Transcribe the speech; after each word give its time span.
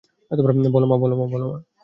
বল, 0.73 0.83
মা। 1.43 1.59